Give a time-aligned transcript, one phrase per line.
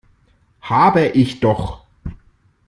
[0.63, 1.83] Habe ich doch!